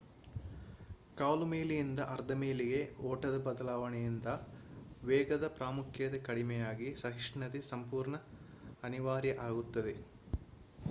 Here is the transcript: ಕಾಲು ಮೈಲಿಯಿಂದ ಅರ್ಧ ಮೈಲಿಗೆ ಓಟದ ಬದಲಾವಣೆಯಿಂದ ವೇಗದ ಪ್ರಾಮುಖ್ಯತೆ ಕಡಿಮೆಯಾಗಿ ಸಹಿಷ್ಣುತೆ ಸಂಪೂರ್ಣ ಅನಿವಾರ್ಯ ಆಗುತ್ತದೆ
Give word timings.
ಕಾಲು 1.17 1.45
ಮೈಲಿಯಿಂದ 1.45 1.99
ಅರ್ಧ 2.13 2.31
ಮೈಲಿಗೆ 2.33 2.79
ಓಟದ 3.01 3.37
ಬದಲಾವಣೆಯಿಂದ 3.39 4.29
ವೇಗದ 5.03 5.47
ಪ್ರಾಮುಖ್ಯತೆ 5.57 6.19
ಕಡಿಮೆಯಾಗಿ 6.21 6.89
ಸಹಿಷ್ಣುತೆ 6.95 7.61
ಸಂಪೂರ್ಣ 7.69 8.17
ಅನಿವಾರ್ಯ 8.83 9.35
ಆಗುತ್ತದೆ 9.41 9.95